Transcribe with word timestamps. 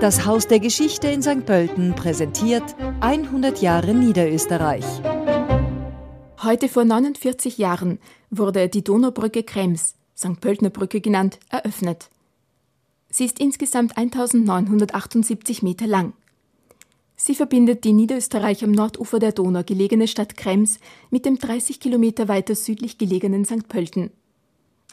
Das 0.00 0.26
Haus 0.26 0.46
der 0.46 0.60
Geschichte 0.60 1.08
in 1.08 1.22
St. 1.22 1.44
Pölten 1.44 1.92
präsentiert 1.96 2.62
100 3.00 3.60
Jahre 3.60 3.94
Niederösterreich. 3.94 4.84
Heute 6.40 6.68
vor 6.68 6.84
49 6.84 7.58
Jahren 7.58 7.98
wurde 8.30 8.68
die 8.68 8.84
Donaubrücke 8.84 9.42
Krems, 9.42 9.96
St. 10.16 10.40
Pöltner 10.40 10.70
Brücke 10.70 11.00
genannt, 11.00 11.40
eröffnet. 11.48 12.10
Sie 13.10 13.24
ist 13.24 13.40
insgesamt 13.40 13.98
1978 13.98 15.64
Meter 15.64 15.88
lang. 15.88 16.12
Sie 17.16 17.34
verbindet 17.34 17.82
die 17.82 17.92
Niederösterreich 17.92 18.62
am 18.62 18.70
Nordufer 18.70 19.18
der 19.18 19.32
Donau 19.32 19.64
gelegene 19.64 20.06
Stadt 20.06 20.36
Krems 20.36 20.78
mit 21.10 21.26
dem 21.26 21.40
30 21.40 21.80
Kilometer 21.80 22.28
weiter 22.28 22.54
südlich 22.54 22.98
gelegenen 22.98 23.44
St. 23.44 23.66
Pölten. 23.66 24.12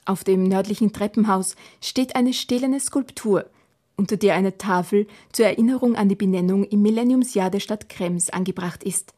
Auf 0.06 0.24
dem 0.24 0.46
nördlichen 0.46 0.94
Treppenhaus 0.94 1.56
steht 1.80 2.16
eine 2.16 2.34
stählerne 2.34 2.80
Skulptur, 2.80 3.46
unter 3.98 4.18
der 4.18 4.36
eine 4.36 4.58
Tafel 4.58 5.08
zur 5.32 5.46
Erinnerung 5.46 5.96
an 5.96 6.10
die 6.10 6.16
Benennung 6.16 6.64
im 6.64 6.82
Millenniumsjahr 6.82 7.50
der 7.50 7.60
Stadt 7.60 7.90
Krems 7.90 8.30
angebracht 8.30 8.84
ist. 8.84 9.14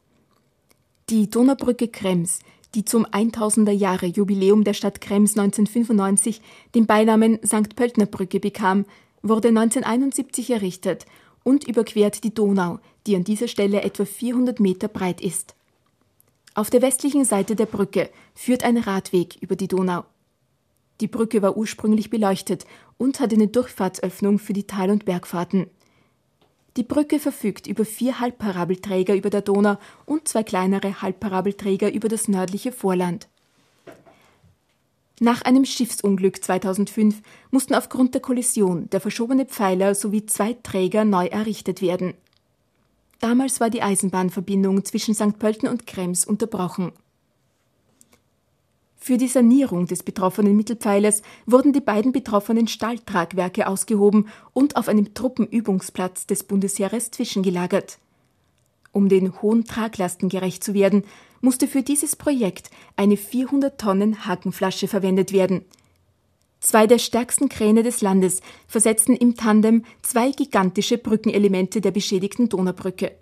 Die 1.10 1.30
Donaubrücke 1.30 1.88
Krems, 1.88 2.40
die 2.74 2.84
zum 2.84 3.06
1000er 3.06 3.72
Jahre 3.72 4.06
Jubiläum 4.06 4.64
der 4.64 4.74
Stadt 4.74 5.00
Krems 5.00 5.38
1995 5.38 6.40
den 6.74 6.86
Beinamen 6.86 7.38
St. 7.44 7.74
Pöltner 7.76 8.06
Brücke 8.06 8.40
bekam, 8.40 8.84
wurde 9.22 9.48
1971 9.48 10.50
errichtet 10.50 11.06
und 11.44 11.66
überquert 11.66 12.24
die 12.24 12.34
Donau, 12.34 12.78
die 13.06 13.16
an 13.16 13.24
dieser 13.24 13.48
Stelle 13.48 13.82
etwa 13.82 14.04
400 14.04 14.60
Meter 14.60 14.88
breit 14.88 15.20
ist. 15.20 15.54
Auf 16.54 16.70
der 16.70 16.82
westlichen 16.82 17.24
Seite 17.24 17.56
der 17.56 17.66
Brücke 17.66 18.10
führt 18.34 18.64
ein 18.64 18.76
Radweg 18.76 19.36
über 19.40 19.56
die 19.56 19.68
Donau. 19.68 20.04
Die 21.00 21.08
Brücke 21.08 21.42
war 21.42 21.56
ursprünglich 21.56 22.10
beleuchtet 22.10 22.66
und 22.96 23.20
hatte 23.20 23.36
eine 23.36 23.48
Durchfahrtsöffnung 23.48 24.38
für 24.38 24.52
die 24.52 24.66
Tal- 24.66 24.90
und 24.90 25.04
Bergfahrten. 25.04 25.66
Die 26.76 26.82
Brücke 26.82 27.18
verfügt 27.18 27.66
über 27.66 27.84
vier 27.84 28.20
Halbparabelträger 28.20 29.14
über 29.14 29.30
der 29.30 29.42
Donau 29.42 29.78
und 30.06 30.28
zwei 30.28 30.42
kleinere 30.42 31.02
Halbparabelträger 31.02 31.92
über 31.92 32.08
das 32.08 32.28
nördliche 32.28 32.72
Vorland. 32.72 33.28
Nach 35.20 35.42
einem 35.42 35.64
Schiffsunglück 35.64 36.44
2005 36.44 37.22
mussten 37.50 37.74
aufgrund 37.74 38.14
der 38.14 38.20
Kollision 38.20 38.88
der 38.90 39.00
verschobene 39.00 39.46
Pfeiler 39.46 39.96
sowie 39.96 40.26
zwei 40.26 40.52
Träger 40.62 41.04
neu 41.04 41.26
errichtet 41.26 41.82
werden. 41.82 42.14
Damals 43.18 43.58
war 43.58 43.70
die 43.70 43.82
Eisenbahnverbindung 43.82 44.84
zwischen 44.84 45.14
St. 45.14 45.38
Pölten 45.40 45.68
und 45.68 45.88
Krems 45.88 46.24
unterbrochen. 46.24 46.92
Für 49.08 49.16
die 49.16 49.28
Sanierung 49.28 49.86
des 49.86 50.02
betroffenen 50.02 50.54
Mittelpfeilers 50.54 51.22
wurden 51.46 51.72
die 51.72 51.80
beiden 51.80 52.12
betroffenen 52.12 52.68
Stahltragwerke 52.68 53.66
ausgehoben 53.66 54.28
und 54.52 54.76
auf 54.76 54.86
einem 54.86 55.14
Truppenübungsplatz 55.14 56.26
des 56.26 56.44
Bundesheeres 56.44 57.10
zwischengelagert. 57.10 57.96
Um 58.92 59.08
den 59.08 59.40
hohen 59.40 59.64
Traglasten 59.64 60.28
gerecht 60.28 60.62
zu 60.62 60.74
werden, 60.74 61.04
musste 61.40 61.68
für 61.68 61.82
dieses 61.82 62.16
Projekt 62.16 62.68
eine 62.96 63.16
400 63.16 63.80
Tonnen 63.80 64.26
Hakenflasche 64.26 64.88
verwendet 64.88 65.32
werden. 65.32 65.64
Zwei 66.60 66.86
der 66.86 66.98
stärksten 66.98 67.48
Kräne 67.48 67.82
des 67.82 68.02
Landes 68.02 68.42
versetzten 68.66 69.16
im 69.16 69.36
Tandem 69.36 69.86
zwei 70.02 70.32
gigantische 70.32 70.98
Brückenelemente 70.98 71.80
der 71.80 71.92
beschädigten 71.92 72.50
Donaubrücke. 72.50 73.12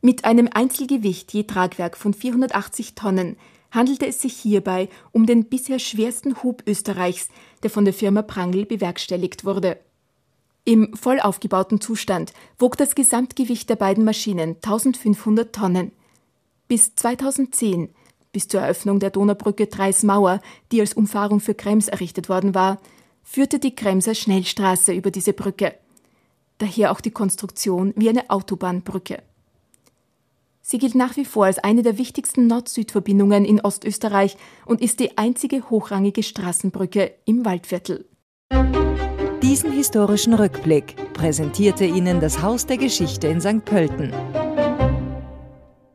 Mit 0.00 0.24
einem 0.24 0.48
Einzelgewicht 0.54 1.32
je 1.32 1.42
Tragwerk 1.42 1.96
von 1.96 2.14
480 2.14 2.94
Tonnen 2.94 3.36
handelte 3.70 4.06
es 4.06 4.20
sich 4.20 4.34
hierbei 4.34 4.88
um 5.12 5.26
den 5.26 5.44
bisher 5.44 5.78
schwersten 5.78 6.42
Hub 6.42 6.62
Österreichs, 6.66 7.28
der 7.62 7.70
von 7.70 7.84
der 7.84 7.94
Firma 7.94 8.22
Prangl 8.22 8.66
bewerkstelligt 8.66 9.44
wurde. 9.44 9.78
Im 10.64 10.94
voll 10.94 11.20
aufgebauten 11.20 11.80
Zustand 11.80 12.32
wog 12.58 12.76
das 12.76 12.94
Gesamtgewicht 12.94 13.68
der 13.70 13.76
beiden 13.76 14.04
Maschinen 14.04 14.56
1500 14.56 15.54
Tonnen. 15.54 15.92
Bis 16.68 16.94
2010, 16.94 17.88
bis 18.32 18.46
zur 18.46 18.60
Eröffnung 18.60 19.00
der 19.00 19.10
Donaubrücke 19.10 19.66
Dreismauer, 19.66 20.40
die 20.70 20.80
als 20.80 20.94
Umfahrung 20.94 21.40
für 21.40 21.54
Krems 21.54 21.88
errichtet 21.88 22.28
worden 22.28 22.54
war, 22.54 22.78
führte 23.22 23.58
die 23.58 23.74
Kremser 23.74 24.14
Schnellstraße 24.14 24.92
über 24.92 25.10
diese 25.10 25.32
Brücke. 25.32 25.74
Daher 26.58 26.92
auch 26.92 27.00
die 27.00 27.10
Konstruktion 27.10 27.94
wie 27.96 28.08
eine 28.08 28.28
Autobahnbrücke. 28.28 29.22
Sie 30.70 30.78
gilt 30.78 30.94
nach 30.94 31.16
wie 31.16 31.24
vor 31.24 31.46
als 31.46 31.58
eine 31.58 31.82
der 31.82 31.98
wichtigsten 31.98 32.46
Nord-Süd-Verbindungen 32.46 33.44
in 33.44 33.60
Ostösterreich 33.60 34.36
und 34.66 34.80
ist 34.80 35.00
die 35.00 35.18
einzige 35.18 35.68
hochrangige 35.68 36.22
Straßenbrücke 36.22 37.10
im 37.24 37.44
Waldviertel. 37.44 38.08
Diesen 39.42 39.72
historischen 39.72 40.32
Rückblick 40.32 40.94
präsentierte 41.12 41.86
Ihnen 41.86 42.20
das 42.20 42.40
Haus 42.40 42.66
der 42.66 42.76
Geschichte 42.76 43.26
in 43.26 43.40
St. 43.40 43.64
Pölten. 43.64 44.12